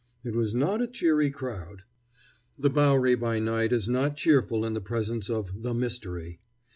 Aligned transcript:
It 0.23 0.35
was 0.35 0.55
not 0.55 0.81
a 0.81 0.87
cheery 0.87 1.29
crowd. 1.29 1.83
The 2.57 2.71
Bowery 2.71 3.13
by 3.13 3.37
night 3.37 3.71
is 3.71 3.87
not 3.87 4.17
cheerful 4.17 4.65
in 4.65 4.73
the 4.73 4.81
presence 4.81 5.29
of 5.29 5.61
The 5.61 5.75
Mystery. 5.75 6.39